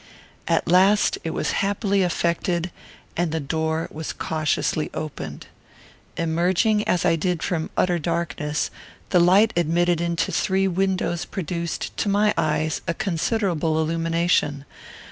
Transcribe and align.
At 0.47 0.67
last 0.67 1.19
it 1.23 1.29
was 1.29 1.51
happily 1.61 2.01
effected, 2.01 2.71
and 3.15 3.31
the 3.31 3.39
door 3.39 3.87
was 3.91 4.13
cautiously 4.13 4.89
opened. 4.95 5.45
Emerging 6.17 6.83
as 6.87 7.05
I 7.05 7.15
did 7.15 7.43
from 7.43 7.69
utter 7.77 7.99
darkness, 7.99 8.71
the 9.11 9.19
light 9.19 9.53
admitted 9.55 10.01
into 10.01 10.31
three 10.31 10.67
windows 10.67 11.25
produced, 11.25 11.95
to 11.97 12.09
my 12.09 12.33
eyes, 12.35 12.81
a 12.87 12.95
considerable 12.95 13.79
illumination. 13.79 14.65